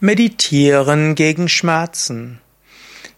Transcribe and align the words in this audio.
Meditieren 0.00 1.14
gegen 1.14 1.48
Schmerzen. 1.48 2.42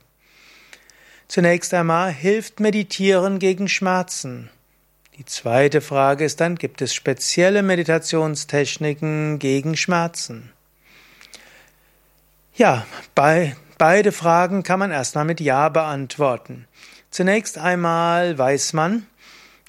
Zunächst 1.29 1.75
einmal 1.75 2.11
hilft 2.11 2.59
Meditieren 2.59 3.39
gegen 3.39 3.69
Schmerzen. 3.69 4.49
Die 5.19 5.27
zweite 5.27 5.83
Frage 5.83 6.25
ist 6.25 6.41
dann, 6.41 6.57
gibt 6.57 6.81
es 6.81 6.95
spezielle 6.95 7.63
Meditationstechniken 7.63 9.39
gegen 9.39 9.77
Schmerzen? 9.77 10.51
Ja, 12.55 12.87
bei, 13.15 13.57
beide 13.77 14.11
Fragen 14.11 14.63
kann 14.63 14.79
man 14.79 14.91
erstmal 14.91 15.27
mit 15.27 15.41
Ja 15.41 15.69
beantworten. 15.69 16.67
Zunächst 17.11 17.59
einmal 17.59 18.39
weiß 18.39 18.73
man 18.73 19.07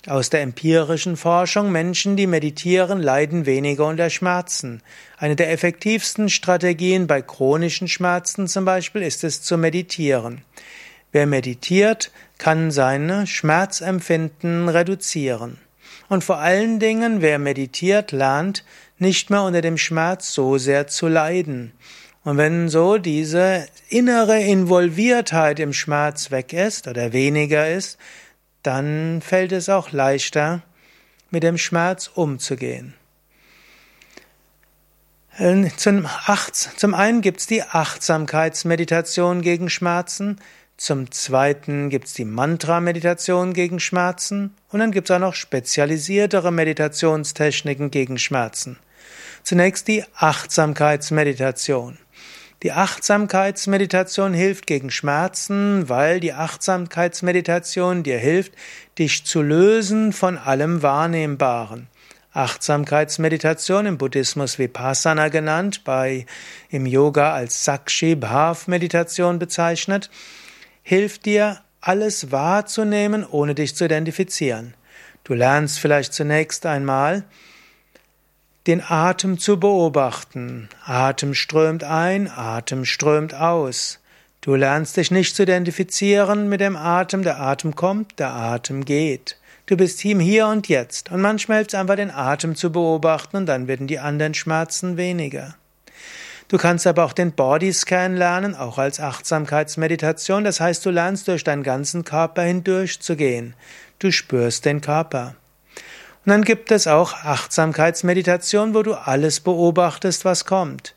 aus 0.08 0.30
der 0.30 0.42
empirischen 0.42 1.18
Forschung, 1.18 1.74
Menschen, 1.74 2.16
die 2.16 2.26
meditieren, 2.26 3.02
leiden 3.02 3.46
weniger 3.46 3.86
unter 3.86 4.10
Schmerzen. 4.10 4.82
Eine 5.18 5.36
der 5.36 5.52
effektivsten 5.52 6.30
Strategien 6.30 7.06
bei 7.06 7.22
chronischen 7.22 7.90
Schmerzen 7.90 8.48
zum 8.48 8.64
Beispiel 8.64 9.02
ist 9.02 9.26
es 9.26 9.42
zu 9.42 9.58
meditieren. 9.58 10.42
Wer 11.12 11.26
meditiert, 11.26 12.12
kann 12.38 12.72
seine 12.72 13.28
Schmerzempfinden 13.28 14.70
reduzieren. 14.70 15.58
Und 16.08 16.24
vor 16.24 16.38
allen 16.38 16.80
Dingen, 16.80 17.22
wer 17.22 17.40
meditiert, 17.40 18.12
lernt, 18.12 18.64
nicht 18.98 19.30
mehr 19.30 19.44
unter 19.44 19.62
dem 19.62 19.78
Schmerz 19.78 20.34
so 20.34 20.58
sehr 20.58 20.88
zu 20.88 21.08
leiden. 21.08 21.74
Und 22.24 22.38
wenn 22.38 22.70
so 22.70 22.98
diese 22.98 23.68
innere 23.88 24.40
Involviertheit 24.40 25.60
im 25.60 25.74
Schmerz 25.74 26.32
weg 26.32 26.54
ist 26.54 26.88
oder 26.88 27.14
weniger 27.14 27.70
ist, 27.70 27.98
dann 28.64 29.22
fällt 29.22 29.52
es 29.52 29.70
auch 29.70 29.92
leichter, 29.92 30.62
mit 31.32 31.44
dem 31.44 31.58
Schmerz 31.58 32.10
umzugehen. 32.14 32.94
Zum, 35.78 36.06
zum 36.76 36.94
einen 36.94 37.22
gibt 37.22 37.40
es 37.40 37.48
die 37.48 37.64
Achtsamkeitsmeditation 37.64 39.42
gegen 39.42 39.70
Schmerzen, 39.70 40.42
zum 40.80 41.12
zweiten 41.12 41.90
gibt's 41.90 42.14
die 42.14 42.24
Mantra-Meditation 42.24 43.52
gegen 43.52 43.82
Schmerzen 43.82 44.56
und 44.70 44.80
dann 44.80 44.94
gibt's 44.94 45.12
auch 45.12 45.20
noch 45.20 45.34
spezialisiertere 45.34 46.54
Meditationstechniken 46.54 47.92
gegen 47.92 48.18
Schmerzen. 48.18 48.80
Zunächst 49.44 49.90
die 49.90 50.06
Achtsamkeitsmeditation. 50.16 51.98
Die 52.64 52.72
Achtsamkeitsmeditation 52.72 54.34
hilft 54.34 54.68
gegen 54.68 54.90
Schmerzen, 54.90 55.90
weil 55.90 56.22
die 56.22 56.32
Achtsamkeitsmeditation 56.32 58.04
dir 58.04 58.18
hilft, 58.18 58.54
dich 58.98 59.26
zu 59.26 59.42
lösen 59.42 60.14
von 60.14 60.38
allem 60.38 60.82
Wahrnehmbaren. 60.82 61.88
Achtsamkeitsmeditation 62.32 63.86
im 63.86 63.98
Buddhismus 63.98 64.58
Vipassana 64.58 65.28
genannt, 65.28 65.84
bei 65.84 66.26
im 66.70 66.86
Yoga 66.86 67.34
als 67.34 67.66
Sakshi 67.66 68.16
Bhav 68.16 68.68
Meditation 68.68 69.40
bezeichnet 69.40 70.10
hilft 70.90 71.28
dir, 71.28 71.60
alles 71.82 72.32
wahrzunehmen, 72.32 73.24
ohne 73.24 73.54
dich 73.54 73.76
zu 73.76 73.86
identifizieren. 73.86 74.74
Du 75.24 75.36
lernst 75.36 75.78
vielleicht 75.78 76.16
zunächst 76.16 76.66
einmal, 76.66 77.26
den 78.66 78.82
Atem 78.82 79.38
zu 79.38 79.60
beobachten. 79.60 80.68
Atem 80.84 81.36
strömt 81.36 81.84
ein, 81.84 82.28
Atem 82.28 82.86
strömt 82.86 83.36
aus. 83.36 84.00
Du 84.42 84.56
lernst 84.56 84.98
dich 84.98 85.12
nicht 85.12 85.36
zu 85.36 85.44
identifizieren 85.44 86.50
mit 86.50 86.60
dem 86.60 86.76
Atem, 86.76 87.22
der 87.22 87.40
Atem 87.40 87.76
kommt, 87.76 88.18
der 88.18 88.34
Atem 88.34 88.84
geht. 88.84 89.38
Du 89.68 89.78
bist 89.78 90.04
im 90.06 90.20
Hier 90.20 90.48
und 90.48 90.70
Jetzt 90.70 91.12
und 91.12 91.22
manchmal 91.22 91.58
hilft 91.58 91.76
es 91.76 91.80
einfach 91.80 91.98
den 91.98 92.10
Atem 92.10 92.56
zu 92.56 92.72
beobachten 92.72 93.38
und 93.38 93.46
dann 93.46 93.68
werden 93.68 93.86
die 93.86 94.00
anderen 94.00 94.34
Schmerzen 94.34 94.98
weniger. 94.98 95.54
Du 96.50 96.58
kannst 96.58 96.88
aber 96.88 97.06
auch 97.06 97.14
den 97.14 97.32
Bodyscan 97.32 98.18
lernen, 98.18 98.56
auch 98.56 98.80
als 98.80 99.00
Achtsamkeitsmeditation. 99.00 100.44
Das 100.44 100.60
heißt, 100.60 100.84
du 100.84 100.90
lernst 100.90 101.28
durch 101.28 101.44
deinen 101.44 101.62
ganzen 101.62 102.04
Körper 102.04 102.42
hindurch 102.42 103.00
zu 103.02 103.16
gehen. 103.16 103.54
Du 104.00 104.12
spürst 104.12 104.66
den 104.66 104.82
Körper. 104.82 105.36
Und 106.26 106.32
dann 106.32 106.44
gibt 106.44 106.72
es 106.72 106.88
auch 106.88 107.14
Achtsamkeitsmeditation, 107.14 108.74
wo 108.74 108.82
du 108.82 108.96
alles 108.96 109.42
beobachtest, 109.42 110.26
was 110.26 110.46
kommt. 110.46 110.96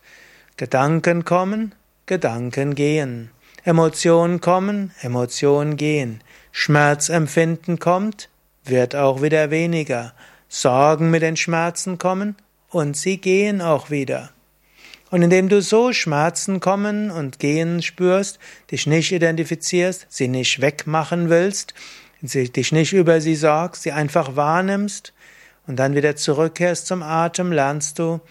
Gedanken 0.56 1.26
kommen, 1.26 1.74
Gedanken 2.06 2.74
gehen. 2.74 3.30
Emotionen 3.62 4.40
kommen, 4.40 4.92
Emotionen 5.02 5.76
gehen. 5.76 6.22
Schmerzempfinden 6.50 7.78
kommt, 7.78 8.30
wird 8.64 8.96
auch 8.96 9.20
wieder 9.20 9.50
weniger. 9.50 10.14
Sorgen 10.48 11.10
mit 11.10 11.20
den 11.20 11.36
Schmerzen 11.36 11.98
kommen 11.98 12.36
und 12.70 12.96
sie 12.96 13.18
gehen 13.18 13.60
auch 13.60 13.90
wieder. 13.90 14.30
Und 15.12 15.20
indem 15.20 15.50
du 15.50 15.60
so 15.60 15.92
Schmerzen 15.92 16.58
kommen 16.58 17.10
und 17.10 17.38
gehen 17.38 17.82
spürst, 17.82 18.38
dich 18.70 18.86
nicht 18.86 19.12
identifizierst, 19.12 20.06
sie 20.08 20.26
nicht 20.26 20.62
wegmachen 20.62 21.28
willst, 21.28 21.74
dich 22.22 22.72
nicht 22.72 22.94
über 22.94 23.20
sie 23.20 23.34
sorgst, 23.34 23.82
sie 23.82 23.92
einfach 23.92 24.36
wahrnimmst 24.36 25.12
und 25.66 25.76
dann 25.76 25.94
wieder 25.94 26.16
zurückkehrst 26.16 26.86
zum 26.86 27.02
Atem, 27.02 27.52
lernst 27.52 27.98
du, 27.98 28.22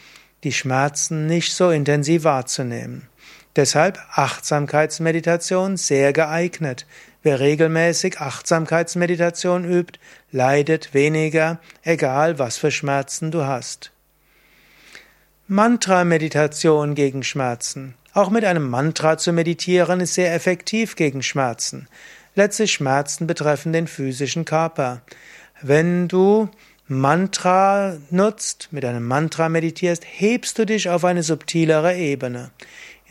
die 0.43 0.51
Schmerzen 0.51 1.27
nicht 1.27 1.53
so 1.53 1.69
intensiv 1.69 2.23
wahrzunehmen. 2.23 3.07
Deshalb 3.55 3.99
Achtsamkeitsmeditation 4.15 5.77
sehr 5.77 6.13
geeignet. 6.13 6.87
Wer 7.21 7.39
regelmäßig 7.39 8.19
Achtsamkeitsmeditation 8.19 9.65
übt, 9.65 9.99
leidet 10.31 10.95
weniger, 10.95 11.59
egal 11.83 12.39
was 12.39 12.57
für 12.57 12.71
Schmerzen 12.71 13.29
du 13.29 13.45
hast. 13.45 13.91
Mantra-Meditation 15.53 16.95
gegen 16.95 17.23
Schmerzen. 17.23 17.95
Auch 18.13 18.29
mit 18.29 18.45
einem 18.45 18.69
Mantra 18.69 19.17
zu 19.17 19.33
meditieren 19.33 19.99
ist 19.99 20.13
sehr 20.13 20.33
effektiv 20.33 20.95
gegen 20.95 21.21
Schmerzen. 21.21 21.89
Letztlich 22.35 22.71
Schmerzen 22.71 23.27
betreffen 23.27 23.73
den 23.73 23.87
physischen 23.87 24.45
Körper. 24.45 25.01
Wenn 25.61 26.07
du 26.07 26.47
Mantra 26.87 27.97
nutzt, 28.11 28.69
mit 28.71 28.85
einem 28.85 29.05
Mantra 29.05 29.49
meditierst, 29.49 30.05
hebst 30.07 30.57
du 30.57 30.65
dich 30.65 30.89
auf 30.89 31.03
eine 31.03 31.21
subtilere 31.21 31.97
Ebene. 31.97 32.51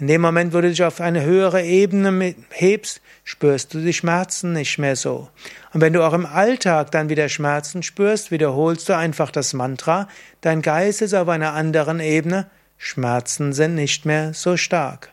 In 0.01 0.07
dem 0.07 0.23
Moment, 0.23 0.55
wo 0.55 0.63
du 0.63 0.71
dich 0.71 0.83
auf 0.83 1.03
eine 1.03 1.23
höhere 1.23 1.63
Ebene 1.63 2.35
hebst, 2.49 3.03
spürst 3.23 3.75
du 3.75 3.81
die 3.81 3.93
Schmerzen 3.93 4.55
nicht 4.55 4.79
mehr 4.79 4.97
so. 4.97 5.29
Und 5.75 5.83
wenn 5.83 5.93
du 5.93 6.03
auch 6.03 6.15
im 6.15 6.25
Alltag 6.25 6.91
dann 6.91 7.11
wieder 7.11 7.29
Schmerzen 7.29 7.83
spürst, 7.83 8.31
wiederholst 8.31 8.89
du 8.89 8.97
einfach 8.97 9.31
das 9.31 9.53
Mantra, 9.53 10.09
dein 10.41 10.63
Geist 10.63 11.03
ist 11.03 11.13
auf 11.13 11.29
einer 11.29 11.53
anderen 11.53 12.01
Ebene, 12.01 12.49
Schmerzen 12.79 13.53
sind 13.53 13.75
nicht 13.75 14.07
mehr 14.07 14.33
so 14.33 14.57
stark. 14.57 15.13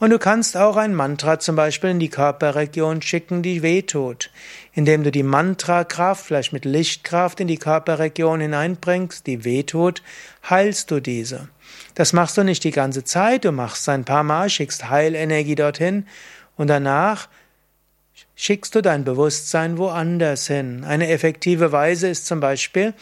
Und 0.00 0.10
du 0.10 0.18
kannst 0.18 0.56
auch 0.56 0.76
ein 0.76 0.94
Mantra 0.94 1.40
zum 1.40 1.56
Beispiel 1.56 1.90
in 1.90 1.98
die 1.98 2.08
Körperregion 2.08 3.02
schicken, 3.02 3.42
die 3.42 3.62
wehtut. 3.62 4.30
Indem 4.72 5.02
du 5.02 5.10
die 5.10 5.24
Mantrakraft 5.24 6.24
vielleicht 6.24 6.52
mit 6.52 6.64
Lichtkraft 6.64 7.40
in 7.40 7.48
die 7.48 7.58
Körperregion 7.58 8.40
hineinbringst, 8.40 9.26
die 9.26 9.44
wehtut, 9.44 10.02
heilst 10.48 10.92
du 10.92 11.00
diese. 11.00 11.48
Das 11.96 12.12
machst 12.12 12.38
du 12.38 12.44
nicht 12.44 12.62
die 12.62 12.70
ganze 12.70 13.02
Zeit, 13.02 13.44
du 13.44 13.50
machst 13.50 13.88
ein 13.88 14.04
paar 14.04 14.22
Mal, 14.22 14.48
schickst 14.48 14.88
Heilenergie 14.88 15.56
dorthin 15.56 16.06
und 16.56 16.68
danach 16.68 17.28
schickst 18.36 18.76
du 18.76 18.82
dein 18.82 19.04
Bewusstsein 19.04 19.78
woanders 19.78 20.46
hin. 20.46 20.84
Eine 20.84 21.08
effektive 21.08 21.72
Weise 21.72 22.08
ist 22.08 22.26
zum 22.26 22.38
Beispiel, 22.38 22.94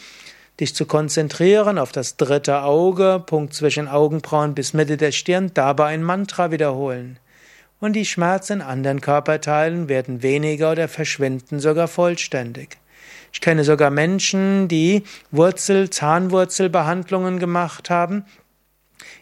dich 0.59 0.73
zu 0.73 0.85
konzentrieren 0.85 1.77
auf 1.77 1.91
das 1.91 2.17
dritte 2.17 2.63
Auge, 2.63 3.23
Punkt 3.25 3.53
zwischen 3.53 3.87
Augenbrauen 3.87 4.55
bis 4.55 4.73
Mitte 4.73 4.97
der 4.97 5.11
Stirn, 5.11 5.51
dabei 5.53 5.87
ein 5.87 6.03
Mantra 6.03 6.51
wiederholen. 6.51 7.19
Und 7.79 7.93
die 7.93 8.05
Schmerzen 8.05 8.53
in 8.53 8.61
anderen 8.61 9.01
Körperteilen 9.01 9.87
werden 9.87 10.23
weniger 10.23 10.71
oder 10.71 10.87
verschwinden 10.87 11.59
sogar 11.59 11.87
vollständig. 11.87 12.77
Ich 13.31 13.41
kenne 13.41 13.63
sogar 13.63 13.91
Menschen, 13.91 14.67
die 14.67 15.03
Wurzel, 15.29 15.91
Zahnwurzelbehandlungen 15.91 17.37
gemacht 17.37 17.91
haben, 17.91 18.25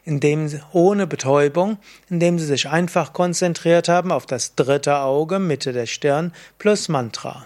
indem 0.05 0.49
ohne 0.71 1.05
Betäubung, 1.05 1.77
indem 2.09 2.39
sie 2.39 2.45
sich 2.45 2.69
einfach 2.69 3.11
konzentriert 3.11 3.89
haben 3.89 4.11
auf 4.11 4.25
das 4.25 4.55
dritte 4.55 4.99
Auge, 4.99 5.39
Mitte 5.39 5.73
der 5.73 5.85
Stirn 5.85 6.31
plus 6.59 6.87
Mantra. 6.87 7.45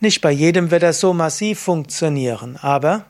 Nicht 0.00 0.20
bei 0.20 0.30
jedem 0.30 0.70
wird 0.70 0.84
das 0.84 1.00
so 1.00 1.12
massiv 1.12 1.58
funktionieren, 1.58 2.56
aber 2.56 3.06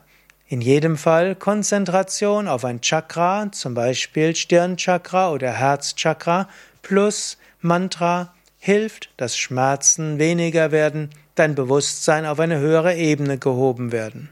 in 0.46 0.62
jedem 0.62 0.96
Fall 0.96 1.34
Konzentration 1.34 2.48
auf 2.48 2.64
ein 2.64 2.80
Chakra, 2.80 3.52
zum 3.52 3.74
Beispiel 3.74 4.34
Stirnchakra 4.34 5.30
oder 5.30 5.52
Herzchakra, 5.52 6.48
plus 6.80 7.36
Mantra 7.60 8.32
hilft, 8.58 9.10
dass 9.18 9.36
Schmerzen 9.36 10.18
weniger 10.18 10.72
werden, 10.72 11.10
dein 11.34 11.54
Bewusstsein 11.54 12.24
auf 12.24 12.40
eine 12.40 12.58
höhere 12.58 12.96
Ebene 12.96 13.36
gehoben 13.36 13.92
werden. 13.92 14.30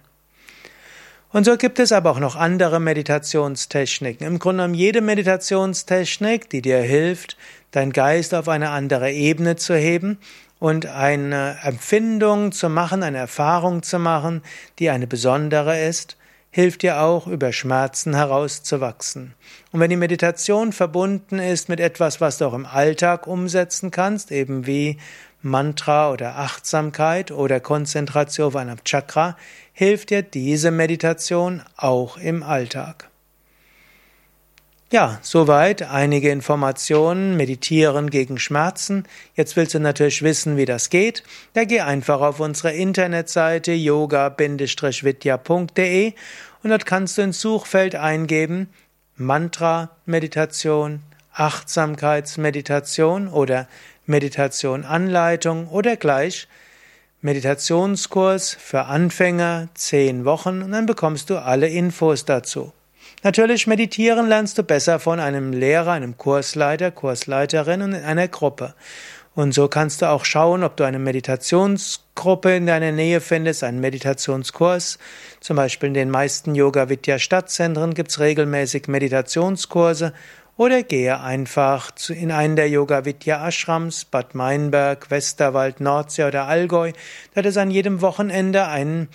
Und 1.33 1.45
so 1.45 1.59
gibt 1.59 1.79
es 1.79 1.93
aber 1.93 2.11
auch 2.11 2.21
noch 2.21 2.37
andere 2.37 2.81
Meditationstechniken. 2.81 4.27
Im 4.27 4.39
Grunde 4.39 4.63
genommen 4.63 4.75
jede 4.75 5.03
Meditationstechnik, 5.03 6.49
die 6.49 6.63
dir 6.63 6.79
hilft, 6.79 7.37
dein 7.73 7.93
Geist 7.93 8.33
auf 8.33 8.49
eine 8.49 8.71
andere 8.71 9.13
Ebene 9.13 9.57
zu 9.57 9.77
heben 9.77 10.19
und 10.59 10.87
eine 10.87 11.59
Empfindung 11.63 12.53
zu 12.53 12.69
machen, 12.69 13.03
eine 13.03 13.19
Erfahrung 13.19 13.83
zu 13.83 13.99
machen, 13.99 14.43
die 14.79 14.91
eine 14.91 15.07
besondere 15.07 15.81
ist, 15.83 16.17
hilft 16.51 16.83
dir 16.83 17.03
auch, 17.03 17.27
über 17.27 17.53
Schmerzen 17.53 18.15
herauszuwachsen. 18.15 19.35
Und 19.73 19.81
wenn 19.81 19.91
die 19.91 19.97
Meditation 19.97 20.73
verbunden 20.73 21.39
ist 21.39 21.69
mit 21.69 21.81
etwas, 21.81 22.21
was 22.21 22.39
du 22.39 22.47
auch 22.47 22.55
im 22.55 22.65
Alltag 22.65 23.27
umsetzen 23.27 23.91
kannst, 23.91 24.33
eben 24.33 24.67
wie 24.67 24.99
Mantra 25.43 26.11
oder 26.11 26.37
Achtsamkeit 26.39 27.31
oder 27.31 27.61
Konzentration 27.61 28.47
auf 28.49 28.57
einem 28.57 28.83
Chakra, 28.85 29.37
hilft 29.75 30.09
dir 30.11 30.23
diese 30.23 30.71
Meditation 30.71 31.63
auch 31.77 32.17
im 32.17 32.43
Alltag. 32.43 33.11
Ja, 34.93 35.19
soweit 35.21 35.83
einige 35.83 36.31
Informationen, 36.31 37.37
meditieren 37.37 38.09
gegen 38.09 38.39
Schmerzen. 38.39 39.03
Jetzt 39.35 39.57
willst 39.57 39.75
du 39.75 39.81
natürlich 39.81 40.23
wissen, 40.23 40.57
wie 40.57 40.65
das 40.65 40.91
geht. 40.91 41.25
Da 41.55 41.65
geh 41.65 41.81
einfach 41.81 42.21
auf 42.21 42.39
unsere 42.39 42.73
Internetseite 42.73 43.73
yoga-vidya.de 43.73 46.13
und 46.63 46.71
dort 46.71 46.87
kannst 46.87 47.19
du 47.19 47.23
ins 47.23 47.41
Suchfeld 47.41 47.97
eingeben 47.97 48.69
Mantra 49.17 49.91
Meditation, 50.05 51.03
Achtsamkeitsmeditation 51.33 53.27
oder 53.27 53.67
Meditation 54.05 54.85
Anleitung 54.85 55.67
oder 55.67 55.97
gleich 55.97 56.47
Meditationskurs 57.23 58.55
für 58.55 58.85
Anfänger, 58.85 59.67
zehn 59.75 60.25
Wochen 60.25 60.63
und 60.63 60.71
dann 60.71 60.87
bekommst 60.87 61.29
du 61.31 61.43
alle 61.43 61.67
Infos 61.67 62.25
dazu. 62.25 62.73
Natürlich 63.27 63.67
meditieren 63.67 64.29
lernst 64.29 64.57
du 64.57 64.63
besser 64.63 65.01
von 65.01 65.19
einem 65.19 65.53
Lehrer, 65.53 65.91
einem 65.91 66.17
Kursleiter, 66.17 66.93
Kursleiterin 66.93 67.83
und 67.83 67.93
in 67.93 68.05
einer 68.05 68.29
Gruppe. 68.29 68.75
Und 69.35 69.53
so 69.53 69.67
kannst 69.67 70.01
du 70.01 70.09
auch 70.09 70.25
schauen, 70.25 70.63
ob 70.63 70.77
du 70.77 70.85
eine 70.85 71.01
Meditationsgruppe 71.01 72.55
in 72.55 72.67
deiner 72.67 72.93
Nähe 72.93 73.21
findest, 73.21 73.65
einen 73.65 73.81
Meditationskurs. 73.81 75.01
Zum 75.41 75.57
Beispiel 75.57 75.89
in 75.89 75.95
den 75.95 76.09
meisten 76.09 76.55
Yoga 76.55 76.89
Vidya 76.89 77.19
Stadtzentren 77.19 77.95
gibt 77.95 78.13
es 78.13 78.21
regelmäßig 78.21 78.87
Meditationskurse 78.87 80.13
oder 80.57 80.85
gehe 80.85 81.21
einfach 81.21 81.91
in 82.09 82.31
einen 82.31 82.55
der 82.55 82.69
Yoga 82.69 83.07
Vidya 83.07 83.45
Ashrams, 83.45 84.05
Bad 84.05 84.37
Meinberg, 84.37 85.11
Westerwald, 85.11 85.81
Nordsee 85.81 86.27
oder 86.27 86.47
Allgäu. 86.47 86.93
Dort 87.35 87.47
ist 87.47 87.59
an 87.59 87.73
jedem 87.73 88.03
Wochenende 88.03 88.69
ein 88.69 89.09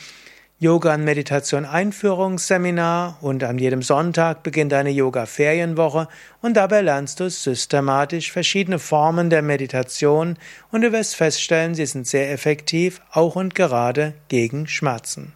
Yoga 0.63 0.93
und 0.93 1.03
Meditation 1.03 1.65
Einführungsseminar 1.65 3.17
und 3.21 3.43
an 3.43 3.57
jedem 3.57 3.81
Sonntag 3.81 4.43
beginnt 4.43 4.73
eine 4.73 4.91
Yoga 4.91 5.25
Ferienwoche 5.25 6.07
und 6.43 6.55
dabei 6.55 6.81
lernst 6.81 7.19
du 7.19 7.31
systematisch 7.31 8.31
verschiedene 8.31 8.77
Formen 8.77 9.31
der 9.31 9.41
Meditation 9.41 10.37
und 10.71 10.81
du 10.81 10.91
wirst 10.91 11.15
feststellen, 11.15 11.73
sie 11.73 11.87
sind 11.87 12.05
sehr 12.05 12.31
effektiv, 12.31 13.01
auch 13.11 13.35
und 13.35 13.55
gerade 13.55 14.13
gegen 14.27 14.67
Schmerzen. 14.67 15.33